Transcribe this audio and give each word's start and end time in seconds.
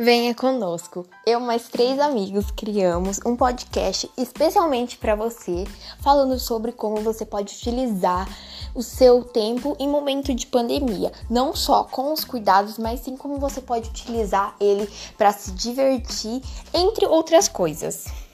Venha 0.00 0.32
conosco. 0.32 1.04
Eu 1.26 1.40
mais 1.40 1.66
três 1.66 1.98
amigos 1.98 2.52
criamos 2.52 3.18
um 3.26 3.34
podcast 3.34 4.08
especialmente 4.16 4.96
para 4.96 5.16
você, 5.16 5.64
falando 5.98 6.38
sobre 6.38 6.70
como 6.70 6.98
você 6.98 7.26
pode 7.26 7.52
utilizar 7.52 8.28
o 8.76 8.80
seu 8.80 9.24
tempo 9.24 9.74
em 9.76 9.88
momento 9.88 10.32
de 10.32 10.46
pandemia, 10.46 11.10
não 11.28 11.52
só 11.52 11.82
com 11.82 12.12
os 12.12 12.24
cuidados, 12.24 12.78
mas 12.78 13.00
sim 13.00 13.16
como 13.16 13.40
você 13.40 13.60
pode 13.60 13.88
utilizar 13.88 14.54
ele 14.60 14.88
para 15.16 15.32
se 15.32 15.50
divertir, 15.50 16.42
entre 16.72 17.04
outras 17.04 17.48
coisas. 17.48 18.27